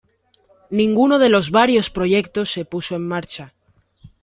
Ninguno 0.71 1.19
de 1.19 1.29
los 1.29 1.51
varios 1.51 1.91
proyectos 1.91 2.49
se 2.49 2.65
puso 2.65 2.95
en 2.95 3.07
marcha. 3.07 3.53